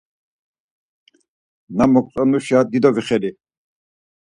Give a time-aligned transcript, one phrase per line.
[1.75, 3.31] Na moǩtzonduşa dido vixeli.